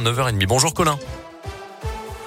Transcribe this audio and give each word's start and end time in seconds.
matin, 0.00 0.12
9h30. 0.12 0.46
Bonjour 0.46 0.74
Colin. 0.74 0.98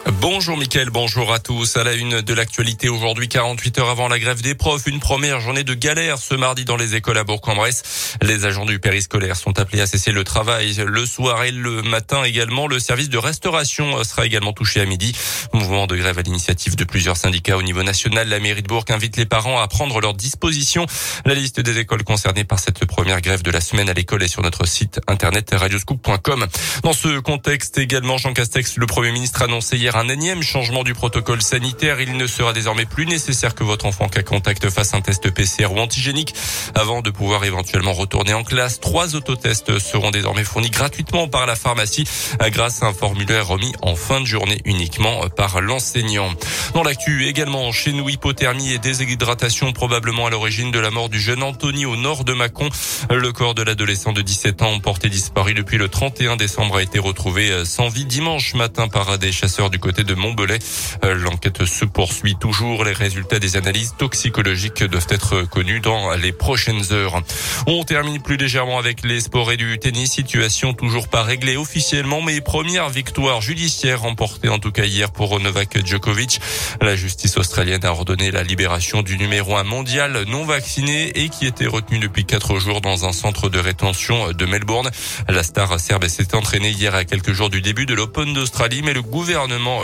Bonjour 0.10 0.58
Mickaël, 0.58 0.90
bonjour 0.90 1.32
à 1.32 1.38
tous. 1.38 1.78
À 1.78 1.84
la 1.84 1.94
une 1.94 2.22
de 2.22 2.34
l'actualité 2.34 2.90
aujourd'hui, 2.90 3.28
48 3.28 3.80
heures 3.80 3.90
avant 3.90 4.08
la 4.08 4.18
grève 4.18 4.42
des 4.42 4.56
profs, 4.56 4.88
une 4.88 5.00
première 5.00 5.40
journée 5.40 5.64
de 5.64 5.76
galère 5.76 6.18
ce 6.18 6.34
mardi 6.34 6.66
dans 6.66 6.76
les 6.76 6.96
écoles 6.96 7.20
à 7.20 7.24
Bourg-en-Bresse. 7.24 8.18
Les 8.24 8.46
agents 8.46 8.66
du 8.66 8.80
périscolaire 8.80 9.36
sont 9.36 9.60
appelés 9.60 9.82
à 9.82 9.86
cesser 9.86 10.12
le 10.12 10.24
travail 10.24 10.74
le 10.88 11.06
soir 11.06 11.44
et 11.44 11.52
le 11.52 11.84
matin 11.84 12.24
également. 12.24 12.68
Le 12.68 12.80
service 12.80 13.10
de 13.10 13.20
restauration 13.20 14.04
sera 14.04 14.26
également 14.26 14.54
touché 14.54 14.82
à 14.82 14.86
midi. 14.86 15.16
Mouvement 15.54 15.86
de 15.86 15.96
grève 15.96 16.18
à 16.18 16.24
l'initiative 16.24 16.76
de 16.76 16.84
plusieurs 16.84 17.18
syndicats 17.18 17.58
au 17.58 17.62
niveau 17.62 17.84
national. 17.84 18.28
La 18.28 18.40
mairie 18.40 18.64
de 18.64 18.68
Bourg 18.68 18.86
invite 18.90 19.18
les 19.18 19.28
parents 19.28 19.60
à 19.60 19.68
prendre 19.68 20.02
leurs 20.02 20.16
dispositions. 20.16 20.88
La 21.26 21.36
liste 21.36 21.60
des 21.60 21.78
écoles 21.78 22.04
concernées 22.04 22.44
par 22.44 22.60
cette 22.60 22.86
première 22.86 23.22
grève 23.22 23.44
de 23.44 23.52
la 23.52 23.62
semaine 23.62 23.90
à 23.90 23.94
l'école 23.94 24.24
est 24.24 24.28
sur 24.28 24.42
notre 24.42 24.68
site 24.68 25.00
internet 25.08 25.52
radioscoop.com. 25.54 26.48
Dans 26.82 26.94
ce 26.94 27.20
contexte 27.20 27.78
également, 27.78 28.18
Jean 28.18 28.34
Castex, 28.34 28.78
le 28.78 28.88
premier 28.88 29.12
ministre, 29.12 29.44
a 29.44 29.46
annoncé 29.46 29.78
un 29.98 30.08
énième 30.08 30.44
changement 30.44 30.84
du 30.84 30.94
protocole 30.94 31.42
sanitaire. 31.42 32.00
Il 32.02 32.18
ne 32.18 32.28
sera 32.28 32.54
désormais 32.54 32.86
plus 32.86 33.06
nécessaire 33.06 33.56
que 33.56 33.64
votre 33.64 33.86
enfant 33.86 34.08
cas 34.08 34.24
contact 34.24 34.70
fasse 34.70 34.94
un 34.94 35.02
test 35.02 35.32
PCR 35.32 35.72
ou 35.72 35.80
antigénique 35.80 36.34
avant 36.76 37.02
de 37.02 37.10
pouvoir 37.10 37.44
éventuellement 37.44 37.94
retourner 37.94 38.34
en 38.34 38.44
classe. 38.44 38.80
Trois 38.80 39.16
autotests 39.16 39.80
seront 39.80 40.12
désormais 40.12 40.44
fournis 40.44 40.70
gratuitement 40.70 41.28
par 41.28 41.46
la 41.46 41.56
pharmacie 41.56 42.06
grâce 42.48 42.84
à 42.84 42.88
un 42.88 42.94
formulaire 42.94 43.48
remis 43.48 43.74
en 43.82 43.96
fin 43.96 44.22
de 44.22 44.26
journée 44.26 44.62
uniquement 44.66 45.28
par 45.30 45.62
l'enseignant. 45.62 46.30
Dans 46.74 46.84
l'actu 46.84 47.28
également, 47.28 47.72
chez 47.72 47.92
nous, 47.92 48.08
hypothermie 48.08 48.72
et 48.72 48.78
déshydratation 48.80 49.74
probablement 49.74 50.28
à 50.28 50.30
l'origine 50.30 50.72
de 50.72 50.80
la 50.80 50.92
mort 50.92 51.10
du 51.10 51.20
jeune 51.20 51.44
Anthony 51.44 51.86
au 51.86 51.96
nord 51.96 52.24
de 52.24 52.34
Mâcon. 52.34 52.70
Le 53.10 53.32
corps 53.32 53.56
de 53.56 53.64
l'adolescent 53.64 54.14
de 54.14 54.22
17 54.22 54.62
ans 54.62 54.80
porté 54.80 55.10
disparu 55.10 55.54
depuis 55.54 55.78
le 55.78 55.90
31 55.90 56.38
décembre 56.38 56.78
a 56.78 56.84
été 56.84 57.00
retrouvé 57.00 57.66
sans 57.66 57.90
vie 57.90 58.06
dimanche 58.06 58.54
matin 58.54 58.88
par 58.88 59.18
des 59.18 59.32
chasseurs 59.32 59.70
du 59.70 59.80
côté 59.82 60.06
de 60.06 60.14
Montbelay. 60.14 60.60
Euh, 61.04 61.14
l'enquête 61.16 61.66
se 61.66 61.84
poursuit 61.84 62.38
toujours. 62.40 62.86
Les 62.86 62.94
résultats 62.94 63.40
des 63.40 63.58
analyses 63.58 63.96
toxicologiques 63.98 64.84
doivent 64.86 65.08
être 65.10 65.42
connus 65.42 65.82
dans 65.82 66.12
les 66.16 66.32
prochaines 66.32 66.94
heures. 66.94 67.22
On 67.68 67.84
termine 67.84 68.22
plus 68.22 68.38
légèrement 68.38 68.80
avec 68.80 69.04
les 69.04 69.20
sports 69.20 69.52
et 69.52 69.58
du 69.58 69.78
tennis. 69.78 70.12
Situation 70.12 70.74
toujours 70.74 71.08
pas 71.08 71.24
réglée 71.24 71.58
officiellement, 71.58 72.22
mais 72.22 72.40
première 72.42 72.90
victoire 72.90 73.42
judiciaire 73.42 74.02
remportée 74.02 74.50
en 74.50 74.60
tout 74.60 74.72
cas 74.72 74.86
hier 74.86 75.12
pour 75.12 75.40
Novak 75.40 75.86
Djokovic. 75.86 76.40
La 76.80 76.96
justice 76.96 77.38
australienne 77.38 77.84
a 77.84 77.92
ordonné 77.92 78.32
la 78.32 78.44
libération 78.44 79.02
du 79.02 79.18
numéro 79.18 79.58
un 79.58 79.64
mondial 79.64 80.26
non 80.28 80.46
vacciné 80.46 81.24
et 81.24 81.30
qui 81.30 81.48
était 81.48 81.68
retenu 81.68 82.00
depuis 82.00 82.26
quatre 82.26 82.60
jours 82.60 82.82
dans 82.82 83.06
un 83.06 83.14
centre 83.14 83.50
de 83.50 83.60
rétention 83.60 84.32
de 84.32 84.46
Melbourne. 84.46 84.92
La 85.28 85.44
star 85.44 85.80
serbe 85.80 86.08
s'est 86.08 86.36
entraînée 86.36 86.70
hier 86.70 86.94
à 86.94 87.06
quelques 87.06 87.34
jours 87.34 87.50
du 87.50 87.62
début 87.62 87.86
de 87.86 87.94
l'Open 87.94 88.34
d'Australie, 88.34 88.82
mais 88.84 88.94
le 88.94 89.02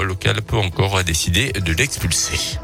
local 0.03 0.41
peut 0.41 0.57
encore 0.57 1.03
décider 1.03 1.52
de 1.53 1.73
l'expulser. 1.73 2.59